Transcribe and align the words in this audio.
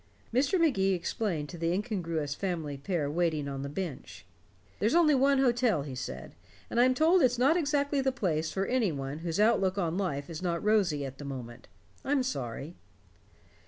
Mr. 0.33 0.59
Magee 0.59 0.93
explained 0.95 1.47
to 1.49 1.59
the 1.59 1.71
incongruous 1.71 2.33
family 2.33 2.75
pair 2.75 3.07
waiting 3.07 3.47
on 3.47 3.61
the 3.61 3.69
bench. 3.69 4.25
"There's 4.79 4.95
only 4.95 5.13
one 5.13 5.37
hotel," 5.37 5.83
he 5.83 5.93
said, 5.93 6.33
"and 6.71 6.79
I'm 6.79 6.95
told 6.95 7.21
it's 7.21 7.37
not 7.37 7.55
exactly 7.55 8.01
the 8.01 8.11
place 8.11 8.51
for 8.51 8.65
any 8.65 8.91
one 8.91 9.19
whose 9.19 9.39
outlook 9.39 9.77
on 9.77 9.99
life 9.99 10.27
is 10.27 10.41
not 10.41 10.63
rosy 10.65 11.05
at 11.05 11.19
the 11.19 11.25
moment. 11.25 11.67
I'm 12.03 12.23
sorry." 12.23 12.73